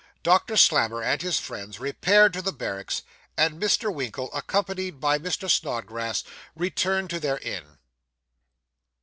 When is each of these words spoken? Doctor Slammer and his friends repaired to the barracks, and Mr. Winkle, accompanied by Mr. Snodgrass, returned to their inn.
Doctor 0.23 0.57
Slammer 0.57 1.03
and 1.03 1.21
his 1.21 1.37
friends 1.39 1.79
repaired 1.79 2.33
to 2.33 2.41
the 2.41 2.51
barracks, 2.51 3.03
and 3.37 3.61
Mr. 3.61 3.93
Winkle, 3.93 4.33
accompanied 4.33 4.99
by 4.99 5.19
Mr. 5.19 5.47
Snodgrass, 5.47 6.23
returned 6.55 7.11
to 7.11 7.19
their 7.19 7.37
inn. 7.37 7.77